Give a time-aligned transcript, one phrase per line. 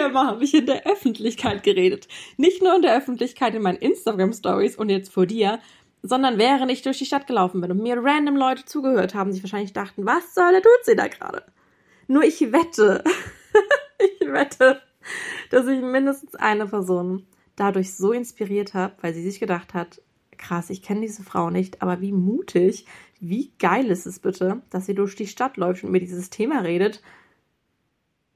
[0.00, 2.08] viermal habe ich in der Öffentlichkeit geredet.
[2.36, 5.60] Nicht nur in der Öffentlichkeit in meinen Instagram-Stories und jetzt vor dir,
[6.02, 9.42] sondern während ich durch die Stadt gelaufen bin und mir random Leute zugehört haben, die
[9.42, 11.42] wahrscheinlich dachten, was soll der tut sie da gerade?
[12.08, 13.04] Nur ich wette,
[14.20, 14.80] ich wette,
[15.50, 17.26] dass ich mindestens eine Person
[17.56, 20.00] dadurch so inspiriert habe, weil sie sich gedacht hat,
[20.38, 22.86] krass, ich kenne diese Frau nicht, aber wie mutig,
[23.20, 26.60] wie geil ist es bitte, dass sie durch die Stadt läuft und mir dieses Thema
[26.60, 27.02] redet.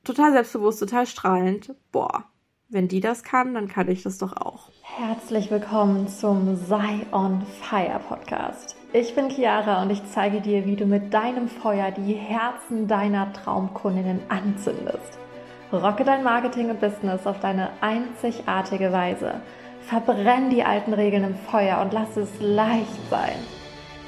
[0.04, 1.74] Total selbstbewusst, total strahlend.
[1.90, 2.24] Boah,
[2.68, 4.68] wenn die das kann, dann kann ich das doch auch.
[4.82, 8.76] Herzlich willkommen zum Sei on Fire Podcast.
[8.92, 13.32] Ich bin Chiara und ich zeige dir, wie du mit deinem Feuer die Herzen deiner
[13.32, 15.18] Traumkundinnen anzündest.
[15.72, 19.40] Rocke dein Marketing und Business auf deine einzigartige Weise.
[19.80, 23.38] Verbrenn die alten Regeln im Feuer und lass es leicht sein.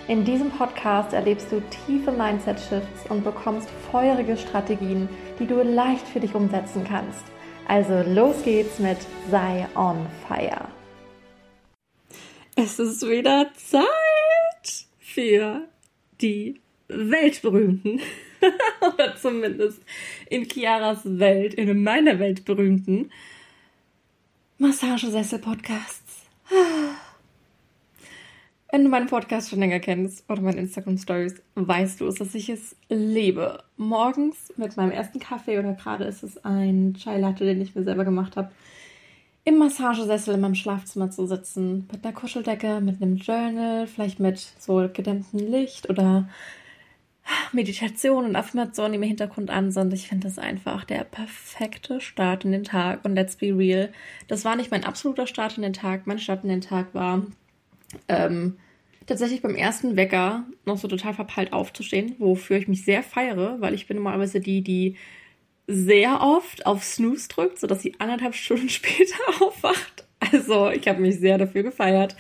[0.09, 5.09] In diesem Podcast erlebst du tiefe Mindset-Shifts und bekommst feurige Strategien,
[5.41, 7.25] die du leicht für dich umsetzen kannst.
[7.67, 8.99] Also los geht's mit
[9.33, 10.69] Sei on Fire.
[12.55, 15.63] Es ist wieder Zeit für
[16.21, 18.01] die weltberühmten
[18.81, 19.83] oder zumindest
[20.31, 23.11] in Chiaras Welt, in meiner Welt berühmten
[24.59, 26.27] Massagesessel-Podcasts.
[28.77, 32.51] Wenn du meinen Podcast schon länger kennst oder meine Instagram-Stories, weißt du es, dass ich
[32.51, 33.65] es lebe.
[33.79, 37.85] Morgens mit meinem ersten Kaffee oder gerade ist es ein Chai Latte, den ich mir
[37.85, 38.51] selber gemacht habe,
[39.45, 44.47] im Massagesessel in meinem Schlafzimmer zu sitzen, mit einer Kuscheldecke, mit einem Journal, vielleicht mit
[44.59, 46.29] so gedämmtem Licht oder
[47.53, 49.95] Meditation und Affirmation, die im Hintergrund an sind.
[49.95, 53.07] Ich finde das einfach der perfekte Start in den Tag.
[53.07, 53.89] Und let's be real,
[54.29, 56.07] das war nicht mein absoluter Start in den Tag.
[56.07, 57.23] Mein Start in den Tag war
[58.09, 58.59] ähm,
[59.07, 63.75] tatsächlich beim ersten Wecker noch so total verpeilt aufzustehen, wofür ich mich sehr feiere, weil
[63.75, 64.97] ich bin normalerweise die, die
[65.67, 70.05] sehr oft auf Snooze drückt, sodass sie anderthalb Stunden später aufwacht.
[70.19, 72.17] Also ich habe mich sehr dafür gefeiert,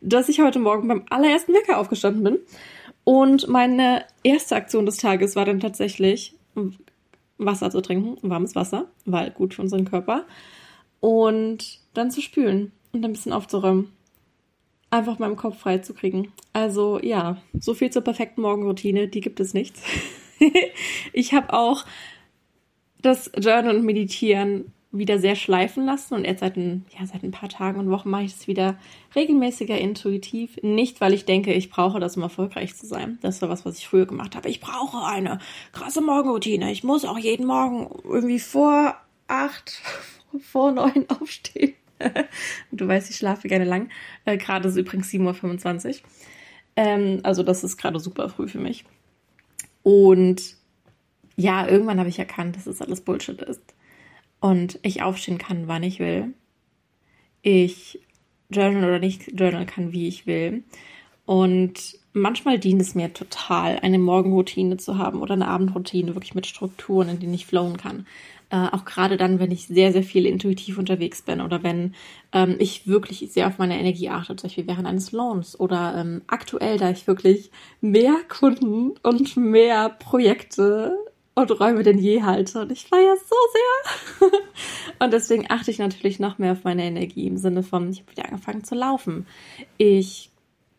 [0.00, 2.38] dass ich heute Morgen beim allerersten Wecker aufgestanden bin.
[3.04, 6.34] Und meine erste Aktion des Tages war dann tatsächlich
[7.38, 10.24] Wasser zu trinken, warmes Wasser, weil gut für unseren Körper.
[11.00, 13.92] Und dann zu spülen und ein bisschen aufzuräumen.
[14.90, 16.32] Einfach meinem Kopf frei zu kriegen.
[16.52, 19.76] Also ja, so viel zur perfekten Morgenroutine, die gibt es nicht.
[21.12, 21.84] ich habe auch
[23.02, 27.30] das Journal und Meditieren wieder sehr schleifen lassen und erst seit ein, ja, seit ein
[27.30, 28.78] paar Tagen und Wochen mache ich es wieder
[29.14, 30.56] regelmäßiger intuitiv.
[30.62, 33.18] Nicht, weil ich denke, ich brauche das, um erfolgreich zu sein.
[33.22, 34.48] Das war was, was ich früher gemacht habe.
[34.48, 35.38] Ich brauche eine
[35.72, 36.70] krasse Morgenroutine.
[36.72, 39.82] Ich muss auch jeden Morgen irgendwie vor acht,
[40.40, 41.74] vor neun aufstehen.
[42.72, 43.90] Du weißt, ich schlafe gerne lang.
[44.24, 45.94] Äh, gerade ist übrigens 7.25 Uhr.
[46.76, 48.84] Ähm, also das ist gerade super früh für mich.
[49.82, 50.56] Und
[51.36, 53.60] ja, irgendwann habe ich erkannt, dass das alles Bullshit ist
[54.40, 56.34] und ich aufstehen kann, wann ich will.
[57.42, 58.00] Ich
[58.50, 60.64] journal oder nicht journal kann, wie ich will.
[61.24, 66.46] Und manchmal dient es mir total, eine Morgenroutine zu haben oder eine Abendroutine, wirklich mit
[66.46, 68.06] Strukturen, in denen ich flowen kann.
[68.48, 71.94] Äh, auch gerade dann, wenn ich sehr, sehr viel intuitiv unterwegs bin oder wenn
[72.32, 76.22] ähm, ich wirklich sehr auf meine Energie achte, zum Beispiel während eines Launches oder ähm,
[76.28, 80.96] aktuell, da ich wirklich mehr Kunden und mehr Projekte
[81.34, 82.60] und Räume denn je halte.
[82.62, 84.30] Und ich feiere so sehr.
[85.00, 88.12] und deswegen achte ich natürlich noch mehr auf meine Energie im Sinne von, ich habe
[88.12, 89.26] wieder angefangen zu laufen.
[89.76, 90.30] Ich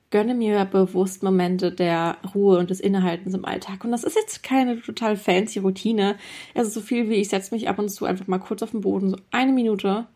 [0.10, 3.84] gönne mir bewusst Momente der Ruhe und des Innehaltens im Alltag.
[3.84, 6.16] Und das ist jetzt keine total fancy Routine.
[6.54, 8.82] Ist so viel wie ich setze mich ab und zu einfach mal kurz auf den
[8.82, 10.08] Boden, so eine Minute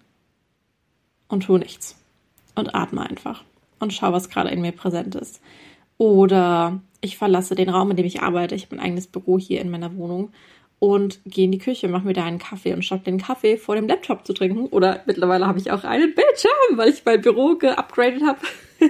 [1.28, 1.98] und tue nichts.
[2.56, 3.44] Und atme einfach.
[3.80, 5.42] Und schaue, was gerade in mir präsent ist.
[5.98, 8.56] Oder ich verlasse den Raum, in dem ich arbeite.
[8.56, 10.32] Ich habe ein eigenes Büro hier in meiner Wohnung
[10.80, 13.76] und gehe in die Küche, mache mir da einen Kaffee und statt den Kaffee vor
[13.76, 17.56] dem Laptop zu trinken, oder mittlerweile habe ich auch einen Bildschirm, weil ich mein Büro
[17.56, 18.40] geupgradet habe.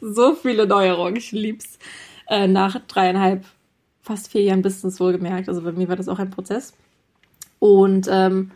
[0.00, 1.78] so viele Neuerungen, ich lieb's.
[2.28, 3.46] Äh, nach dreieinhalb,
[4.02, 5.48] fast vier Jahren Business wohlgemerkt.
[5.48, 6.74] Also bei mir war das auch ein Prozess.
[7.58, 8.50] Und ähm,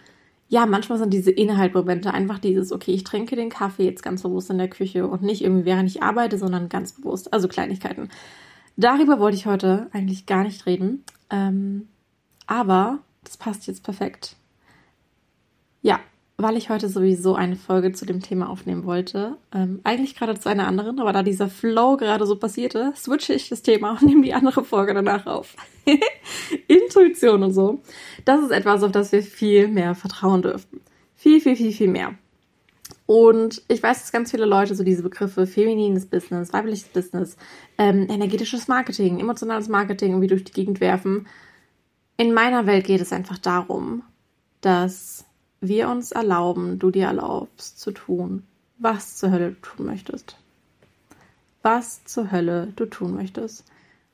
[0.48, 4.50] ja, manchmal sind diese Inhaltmomente einfach dieses, okay, ich trinke den Kaffee jetzt ganz bewusst
[4.50, 7.32] in der Küche und nicht irgendwie während ich arbeite, sondern ganz bewusst.
[7.32, 8.10] Also Kleinigkeiten.
[8.76, 11.04] Darüber wollte ich heute eigentlich gar nicht reden.
[11.30, 11.88] Ähm,
[12.46, 14.36] aber das passt jetzt perfekt.
[15.80, 16.00] Ja,
[16.36, 19.36] weil ich heute sowieso eine Folge zu dem Thema aufnehmen wollte.
[19.54, 23.48] Ähm, eigentlich gerade zu einer anderen, aber da dieser Flow gerade so passierte, switche ich
[23.48, 25.56] das Thema und nehme die andere Folge danach auf.
[26.68, 27.80] Intuition und so.
[28.24, 30.80] Das ist etwas, auf das wir viel mehr vertrauen dürfen.
[31.14, 32.14] Viel, viel, viel, viel mehr.
[33.06, 37.36] Und ich weiß, dass ganz viele Leute so diese Begriffe feminines Business, weibliches Business,
[37.78, 41.26] ähm, energetisches Marketing, emotionales Marketing irgendwie durch die Gegend werfen.
[42.16, 44.02] In meiner Welt geht es einfach darum,
[44.60, 45.24] dass
[45.62, 48.42] wir uns erlauben, du dir erlaubst zu tun,
[48.78, 50.36] was zur Hölle du tun möchtest.
[51.62, 53.64] Was zur Hölle du tun möchtest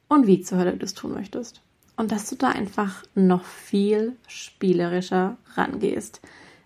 [0.08, 1.62] und wie zur Hölle du es tun möchtest.
[1.96, 6.20] Und dass du da einfach noch viel spielerischer rangehst.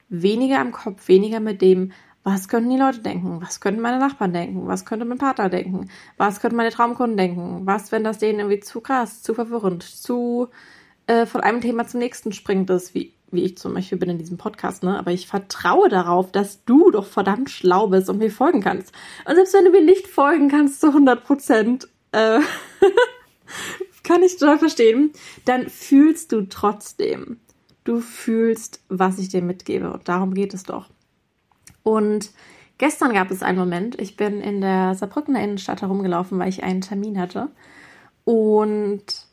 [0.09, 1.93] Weniger am Kopf, weniger mit dem,
[2.25, 3.41] was könnten die Leute denken?
[3.41, 4.67] Was könnten meine Nachbarn denken?
[4.67, 5.89] Was könnte mein Partner denken?
[6.17, 7.67] Was könnten meine Traumkunden denken?
[7.67, 10.49] Was, wenn das denen irgendwie zu krass, zu verwirrend, zu
[11.07, 14.19] äh, von einem Thema zum nächsten springt ist, wie, wie ich zum Beispiel bin in
[14.19, 14.99] diesem Podcast, ne?
[14.99, 18.93] Aber ich vertraue darauf, dass du doch verdammt schlau bist und mir folgen kannst.
[19.27, 22.41] Und selbst wenn du mir nicht folgen kannst zu 100 Prozent, äh,
[24.03, 25.13] kann ich total verstehen,
[25.45, 27.39] dann fühlst du trotzdem.
[27.85, 29.93] Du fühlst, was ich dir mitgebe.
[29.93, 30.89] Und darum geht es doch.
[31.83, 32.31] Und
[32.79, 36.81] gestern gab es einen Moment, ich bin in der Saarbrückener Innenstadt herumgelaufen, weil ich einen
[36.81, 37.49] Termin hatte.
[38.25, 39.27] Und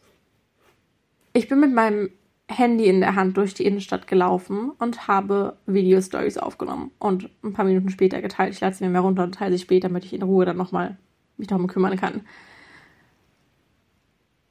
[1.34, 2.10] ich bin mit meinem
[2.50, 7.66] Handy in der Hand durch die Innenstadt gelaufen und habe Video-Stories aufgenommen und ein paar
[7.66, 8.54] Minuten später geteilt.
[8.54, 10.58] Ich lade sie mir mehr runter und teile sie später, damit ich in Ruhe dann
[10.58, 10.98] nochmal
[11.38, 12.22] mich darum kümmern kann.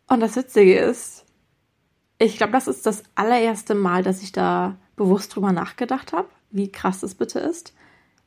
[0.06, 1.26] Und das Witzige ist,
[2.18, 6.72] ich glaube, das ist das allererste Mal, dass ich da bewusst drüber nachgedacht habe, wie
[6.72, 7.74] krass das bitte ist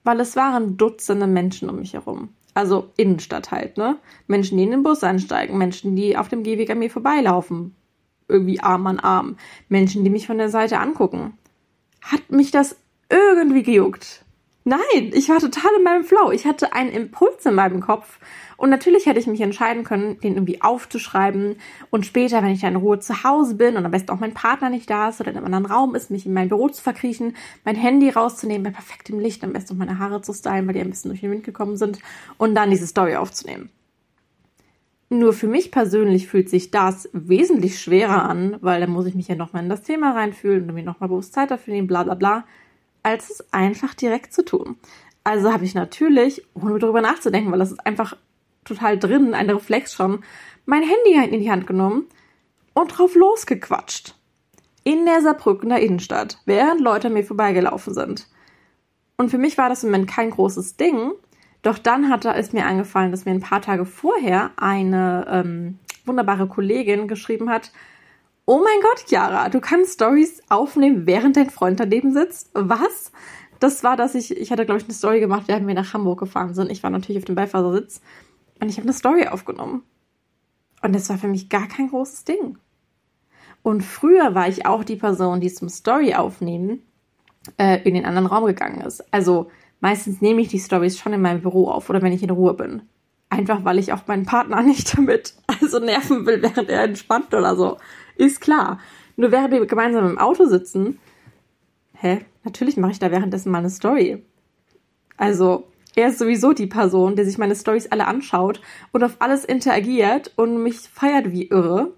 [0.03, 2.29] weil es waren Dutzende Menschen um mich herum.
[2.53, 3.97] Also Innenstadt halt, ne?
[4.27, 7.75] Menschen, die in den Bus einsteigen, Menschen, die auf dem Gehweg an mir vorbeilaufen.
[8.31, 9.37] Irgendwie Arm an Arm.
[9.69, 11.37] Menschen, die mich von der Seite angucken.
[12.01, 12.75] Hat mich das
[13.09, 14.25] irgendwie gejuckt?
[14.63, 16.31] Nein, ich war total in meinem Flow.
[16.31, 18.19] Ich hatte einen Impuls in meinem Kopf
[18.57, 21.55] und natürlich hätte ich mich entscheiden können, den irgendwie aufzuschreiben
[21.89, 24.35] und später, wenn ich dann in Ruhe zu Hause bin und am besten auch mein
[24.35, 26.79] Partner nicht da ist oder in einem anderen Raum ist, mich in mein Büro zu
[26.79, 27.35] verkriechen,
[27.65, 30.81] mein Handy rauszunehmen, bei perfektem Licht, am besten auch meine Haare zu stylen, weil die
[30.81, 31.97] ein bisschen durch den Wind gekommen sind
[32.37, 33.71] und dann diese Story aufzunehmen.
[35.13, 39.27] Nur für mich persönlich fühlt sich das wesentlich schwerer an, weil dann muss ich mich
[39.27, 42.13] ja nochmal in das Thema reinfühlen und mir nochmal bewusst Zeit dafür nehmen, bla bla
[42.13, 42.45] bla,
[43.03, 44.77] als es einfach direkt zu tun.
[45.25, 48.15] Also habe ich natürlich, ohne darüber nachzudenken, weil das ist einfach
[48.63, 50.23] total drin, ein Reflex schon,
[50.65, 52.05] mein Handy in die Hand genommen
[52.73, 54.15] und drauf losgequatscht.
[54.85, 58.29] In der Saarbrückener Innenstadt, während Leute mir vorbeigelaufen sind.
[59.17, 61.11] Und für mich war das im Moment kein großes Ding,
[61.61, 66.47] doch dann hatte es mir angefallen, dass mir ein paar Tage vorher eine ähm, wunderbare
[66.47, 67.71] Kollegin geschrieben hat,
[68.45, 72.49] Oh mein Gott, Chiara, du kannst Stories aufnehmen, während dein Freund daneben sitzt?
[72.53, 73.11] Was?
[73.59, 76.19] Das war, dass ich, ich hatte, glaube ich, eine Story gemacht, während wir nach Hamburg
[76.19, 76.71] gefahren sind.
[76.71, 78.01] Ich war natürlich auf dem Beifahrersitz
[78.59, 79.83] und ich habe eine Story aufgenommen.
[80.81, 82.57] Und das war für mich gar kein großes Ding.
[83.61, 86.81] Und früher war ich auch die Person, die zum Story aufnehmen
[87.57, 89.01] äh, in den anderen Raum gegangen ist.
[89.13, 92.29] Also meistens nehme ich die Stories schon in meinem Büro auf oder wenn ich in
[92.29, 92.83] Ruhe bin.
[93.29, 97.55] Einfach weil ich auch meinen Partner nicht damit also nerven will, während er entspannt oder
[97.55, 97.77] so.
[98.15, 98.79] Ist klar.
[99.17, 100.99] Nur während wir gemeinsam im Auto sitzen,
[101.93, 102.25] hä?
[102.43, 104.23] Natürlich mache ich da währenddessen mal eine Story.
[105.17, 108.61] Also, er ist sowieso die Person, der sich meine Stories alle anschaut
[108.91, 111.93] und auf alles interagiert und mich feiert wie irre.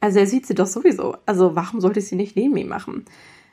[0.00, 1.16] Also er sieht sie doch sowieso.
[1.26, 3.04] Also warum sollte ich sie nicht neben ihm machen?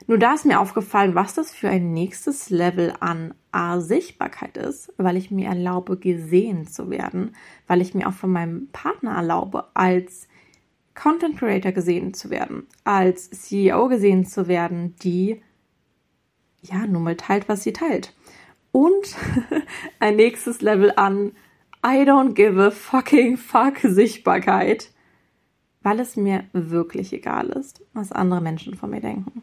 [0.06, 4.92] Nur da ist mir aufgefallen, was das für ein nächstes Level an A Sichtbarkeit ist,
[4.96, 7.34] weil ich mir erlaube, gesehen zu werden,
[7.66, 10.28] weil ich mir auch von meinem Partner erlaube, als
[10.94, 15.42] Content Creator gesehen zu werden, als CEO gesehen zu werden, die
[16.62, 18.14] ja nun mal teilt, was sie teilt
[18.72, 19.16] und
[20.00, 21.32] ein nächstes Level an
[21.84, 24.90] I don't give a fucking fuck Sichtbarkeit,
[25.82, 29.42] weil es mir wirklich egal ist, was andere Menschen von mir denken.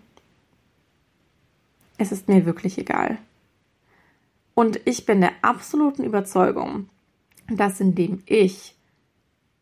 [1.98, 3.18] Es ist mir wirklich egal.
[4.54, 6.90] Und ich bin der absoluten Überzeugung,
[7.48, 8.75] dass indem ich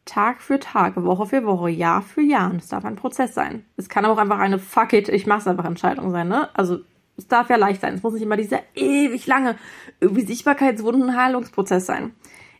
[0.06, 3.66] Tag für Tag, Woche für Woche, Jahr für Jahr, und es darf ein Prozess sein.
[3.78, 6.50] Es kann auch einfach eine Fuck it, ich mach's einfach Entscheidung sein, ne?
[6.56, 6.80] Also
[7.16, 7.96] es darf ja leicht sein.
[7.96, 9.56] Es muss nicht immer dieser ewig lange
[10.00, 12.13] irgendwie Sichtbarkeitswunden Heilungsprozess sein.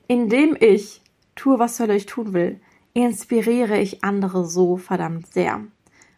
[0.08, 1.02] Indem ich
[1.36, 2.60] tue, was soll ich tun will,
[2.94, 5.62] inspiriere ich andere so verdammt sehr.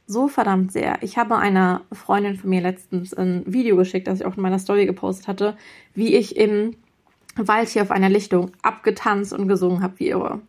[0.08, 1.02] So verdammt sehr.
[1.02, 4.60] Ich habe einer Freundin von mir letztens ein Video geschickt, das ich auch in meiner
[4.60, 5.58] Story gepostet hatte,
[5.96, 6.76] wie ich im
[7.36, 10.42] Wald hier auf einer Lichtung abgetanzt und gesungen habe wie irre.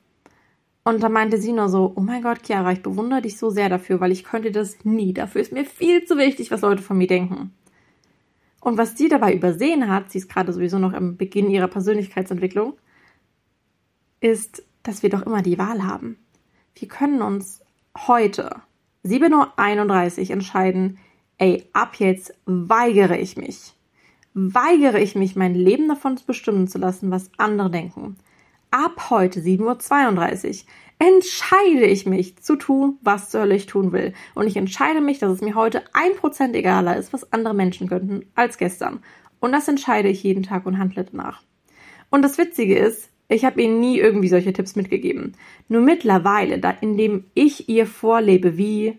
[0.84, 3.68] Und da meinte sie nur so, oh mein Gott, Chiara, ich bewundere dich so sehr
[3.68, 5.12] dafür, weil ich könnte das nie.
[5.12, 7.52] Dafür ist mir viel zu wichtig, was Leute von mir denken.
[8.60, 12.74] Und was sie dabei übersehen hat, sie ist gerade sowieso noch im Beginn ihrer Persönlichkeitsentwicklung,
[14.20, 16.18] ist, dass wir doch immer die Wahl haben.
[16.76, 17.62] Wir können uns
[17.96, 18.50] heute,
[19.06, 20.98] 7.31 Uhr, entscheiden,
[21.38, 23.74] ey, ab jetzt weigere ich mich.
[24.34, 28.16] Weigere ich mich, mein Leben davon bestimmen zu lassen, was andere denken.
[28.70, 30.66] Ab heute, 7.32 Uhr,
[30.98, 34.12] entscheide ich mich zu tun, was zur Hölle ich tun will.
[34.34, 37.88] Und ich entscheide mich, dass es mir heute ein Prozent egaler ist, was andere Menschen
[37.88, 39.00] könnten, als gestern.
[39.40, 41.42] Und das entscheide ich jeden Tag und handle danach.
[42.10, 45.32] Und das Witzige ist, ich habe ihr nie irgendwie solche Tipps mitgegeben.
[45.68, 48.98] Nur mittlerweile, da indem ich ihr vorlebe, wie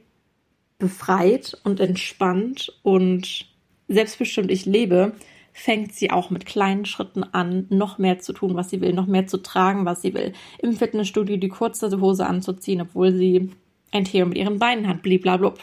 [0.79, 3.48] befreit und entspannt und
[3.88, 5.13] selbstbestimmt ich lebe,
[5.53, 9.07] fängt sie auch mit kleinen Schritten an, noch mehr zu tun, was sie will, noch
[9.07, 10.34] mehr zu tragen, was sie will.
[10.60, 13.50] Im Fitnessstudio die kurze Hose anzuziehen, obwohl sie
[13.91, 15.60] ein Tier mit ihren Beinen hat, bliblablub.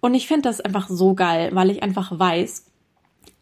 [0.00, 2.66] Und ich finde das einfach so geil, weil ich einfach weiß,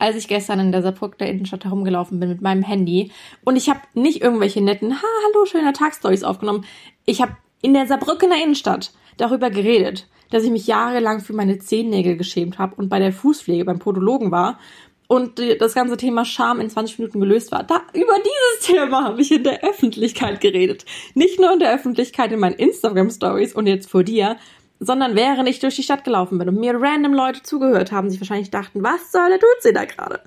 [0.04, 3.10] als ich gestern in der Saarbrücker Innenstadt herumgelaufen bin mit meinem Handy
[3.42, 6.66] und ich habe nicht irgendwelche netten, ha, hallo, schöner Tag Stories aufgenommen.
[7.06, 12.18] Ich habe in der Saarbrückener Innenstadt darüber geredet, dass ich mich jahrelang für meine Zehennägel
[12.18, 14.58] geschämt habe und bei der Fußpflege beim Podologen war
[15.06, 17.62] und das ganze Thema Scham in 20 Minuten gelöst war.
[17.62, 20.84] Da, über dieses Thema habe ich in der Öffentlichkeit geredet.
[21.14, 24.36] Nicht nur in der Öffentlichkeit in meinen Instagram Stories und jetzt vor dir,
[24.84, 28.20] sondern während ich durch die Stadt gelaufen bin und mir random Leute zugehört haben, sich
[28.20, 30.20] wahrscheinlich dachten, was soll der tut sie da gerade?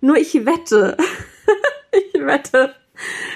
[0.00, 0.96] Nur ich wette,
[1.92, 2.74] ich wette,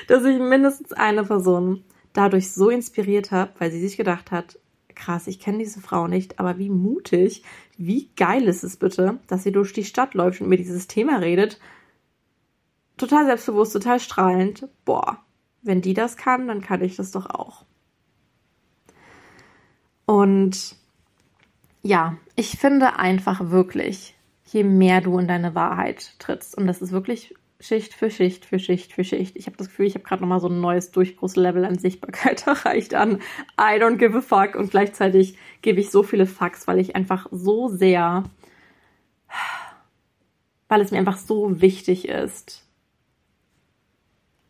[0.09, 4.59] dass ich mindestens eine Person dadurch so inspiriert habe, weil sie sich gedacht hat,
[4.95, 7.43] krass, ich kenne diese Frau nicht, aber wie mutig,
[7.77, 11.19] wie geil ist es bitte, dass sie durch die Stadt läuft und mir dieses Thema
[11.19, 11.61] redet.
[12.97, 14.69] Total selbstbewusst, total strahlend.
[14.85, 15.19] Boah,
[15.63, 17.65] wenn die das kann, dann kann ich das doch auch.
[20.07, 20.77] Und
[21.83, 24.15] ja, ich finde einfach wirklich,
[24.47, 28.59] je mehr du in deine Wahrheit trittst, und das ist wirklich Schicht für Schicht für
[28.59, 29.37] Schicht für Schicht.
[29.37, 32.95] Ich habe das Gefühl, ich habe gerade nochmal so ein neues Durchbruchslevel an Sichtbarkeit erreicht
[32.95, 33.21] an
[33.59, 37.27] I don't give a fuck und gleichzeitig gebe ich so viele Fucks, weil ich einfach
[37.31, 38.25] so sehr,
[40.69, 42.67] weil es mir einfach so wichtig ist,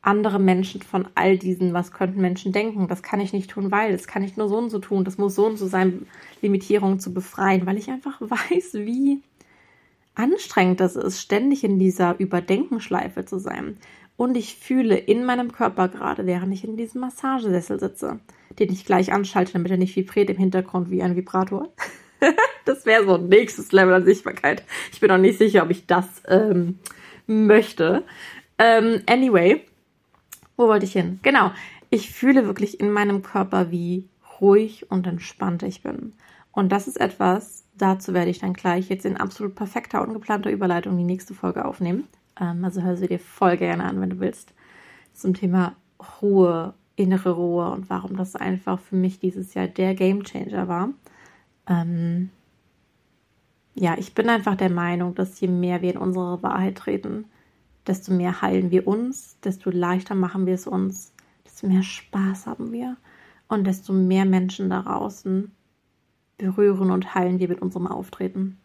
[0.07, 3.93] andere Menschen von all diesen, was könnten Menschen denken, das kann ich nicht tun, weil,
[3.93, 6.07] das kann ich nur so und so tun, das muss so und so sein,
[6.43, 9.21] Limitierungen zu befreien, weil ich einfach weiß, wie
[10.15, 13.79] anstrengend das ist, ständig in dieser Überdenkenschleife zu sein.
[14.17, 18.21] Und ich fühle in meinem Körper gerade, während ich in diesem Massagesessel sitze,
[18.59, 21.69] den ich gleich anschalte, damit er nicht vibriert im Hintergrund wie ein Vibrator.
[22.65, 24.63] das wäre so ein nächstes Level an Sichtbarkeit.
[24.93, 26.79] Ich bin noch nicht sicher, ob ich das ähm,
[27.27, 28.05] möchte.
[28.59, 29.65] Ähm, anyway,
[30.57, 31.19] wo wollte ich hin?
[31.23, 31.51] Genau,
[31.91, 34.09] ich fühle wirklich in meinem Körper, wie
[34.41, 36.13] ruhig und entspannt ich bin.
[36.53, 40.97] Und das ist etwas, dazu werde ich dann gleich jetzt in absolut perfekter, ungeplanter Überleitung
[40.97, 42.07] die nächste Folge aufnehmen.
[42.41, 44.55] Ähm, also hör sie dir voll gerne an, wenn du willst.
[45.13, 45.75] Zum Thema
[46.21, 50.91] Ruhe, innere Ruhe und warum das einfach für mich dieses Jahr der Game Changer war.
[51.69, 52.31] Ähm,
[53.75, 57.25] ja, ich bin einfach der Meinung, dass je mehr wir in unsere Wahrheit treten,
[57.87, 61.13] desto mehr heilen wir uns, desto leichter machen wir es uns,
[61.45, 62.97] desto mehr Spaß haben wir
[63.49, 65.51] und desto mehr Menschen da draußen
[66.39, 68.59] berühren und heilen wir mit unserem Auftreten.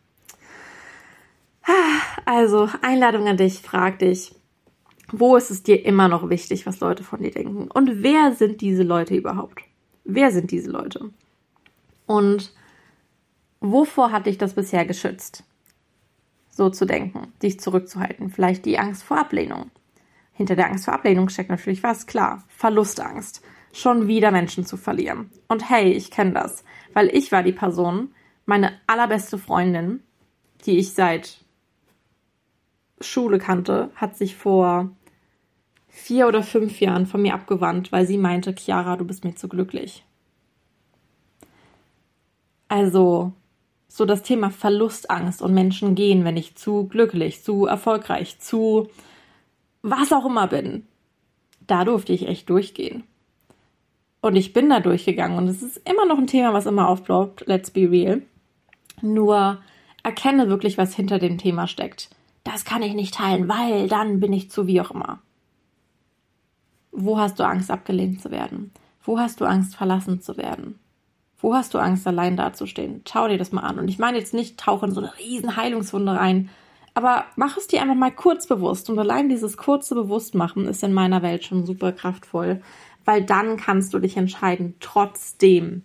[2.25, 4.35] Also, Einladung an dich, frag dich,
[5.11, 7.69] wo ist es dir immer noch wichtig, was Leute von dir denken?
[7.71, 9.61] Und wer sind diese Leute überhaupt?
[10.03, 11.11] Wer sind diese Leute?
[12.05, 12.53] Und
[13.59, 15.43] wovor hat dich das bisher geschützt?
[16.59, 18.29] So zu denken, dich zurückzuhalten.
[18.31, 19.71] Vielleicht die Angst vor Ablehnung.
[20.33, 25.29] Hinter der Angst vor Ablehnung steckt natürlich was, klar, Verlustangst schon wieder Menschen zu verlieren.
[25.47, 28.13] Und hey, ich kenne das, weil ich war die Person,
[28.45, 30.03] meine allerbeste Freundin,
[30.65, 31.45] die ich seit
[32.99, 34.89] Schule kannte, hat sich vor
[35.87, 39.47] vier oder fünf Jahren von mir abgewandt, weil sie meinte, Chiara, du bist mir zu
[39.47, 40.03] glücklich.
[42.67, 43.31] Also,
[43.89, 48.88] so das Thema Verlustangst und Menschen gehen, wenn ich zu glücklich, zu erfolgreich, zu
[49.81, 50.86] was auch immer bin.
[51.67, 53.03] Da durfte ich echt durchgehen.
[54.22, 57.48] Und ich bin da durchgegangen und es ist immer noch ein Thema, was immer aufploppt.
[57.48, 58.22] Let's be real.
[59.01, 59.58] Nur
[60.03, 62.10] erkenne wirklich, was hinter dem Thema steckt.
[62.43, 65.19] Das kann ich nicht teilen, weil dann bin ich zu wie auch immer.
[66.91, 68.72] Wo hast du Angst, abgelehnt zu werden?
[69.03, 70.79] Wo hast du Angst, verlassen zu werden?
[71.41, 73.01] Wo hast du Angst, allein dazustehen?
[73.08, 73.79] Schau dir das mal an.
[73.79, 76.50] Und ich meine jetzt nicht, tauche in so eine riesen Heilungswunde rein,
[76.93, 78.89] aber mach es dir einfach mal kurz bewusst.
[78.89, 82.62] Und allein dieses kurze Bewusstmachen ist in meiner Welt schon super kraftvoll,
[83.05, 85.84] weil dann kannst du dich entscheiden, trotzdem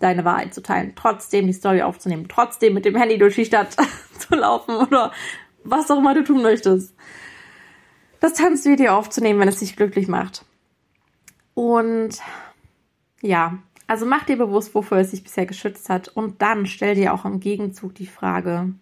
[0.00, 3.76] deine Wahrheit zu teilen, trotzdem die Story aufzunehmen, trotzdem mit dem Handy durch die Stadt
[4.18, 5.12] zu laufen oder
[5.64, 6.94] was auch immer du tun möchtest.
[8.20, 10.44] Das Tanzvideo aufzunehmen, wenn es dich glücklich macht.
[11.54, 12.18] Und
[13.20, 17.12] ja, also mach dir bewusst, wofür es sich bisher geschützt hat und dann stell dir
[17.12, 18.72] auch im Gegenzug die Frage,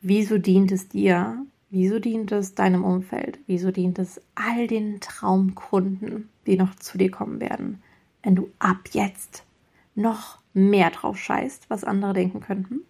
[0.00, 3.40] wieso dient es dir, Wieso dient es deinem Umfeld?
[3.46, 7.82] Wieso dient es all den Traumkunden, die noch zu dir kommen werden,
[8.22, 9.44] wenn du ab jetzt
[9.94, 12.82] noch mehr drauf scheißt, was andere denken könnten?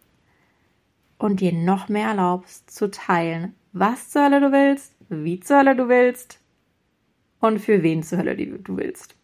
[1.18, 5.74] Und dir noch mehr erlaubst zu teilen, was zur Hölle du willst, wie zur Hölle
[5.74, 6.38] du willst
[7.40, 9.16] und für wen zur Hölle du willst.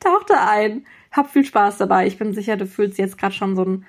[0.00, 2.06] Tauch da ein, hab viel Spaß dabei.
[2.06, 3.86] Ich bin sicher, du fühlst jetzt gerade schon so ein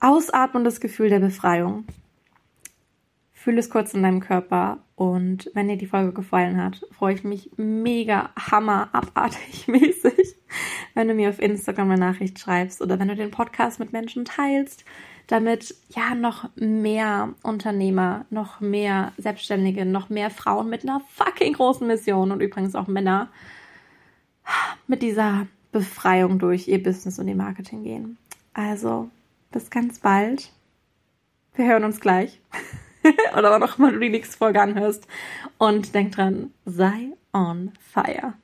[0.00, 1.84] ausatmendes Gefühl der Befreiung.
[3.32, 7.24] Fühl es kurz in deinem Körper und wenn dir die Folge gefallen hat, freue ich
[7.24, 10.36] mich mega hammer abartig mäßig,
[10.94, 14.26] wenn du mir auf Instagram eine Nachricht schreibst oder wenn du den Podcast mit Menschen
[14.26, 14.84] teilst,
[15.30, 21.86] damit ja noch mehr Unternehmer, noch mehr Selbstständige, noch mehr Frauen mit einer fucking großen
[21.86, 23.28] Mission und übrigens auch Männer
[24.88, 28.18] mit dieser Befreiung durch ihr Business und ihr Marketing gehen.
[28.54, 29.08] Also,
[29.52, 30.50] bis ganz bald.
[31.54, 32.40] Wir hören uns gleich.
[33.38, 35.06] oder wann auch immer du die nächste Folge anhörst.
[35.58, 38.34] Und denk dran, sei on fire.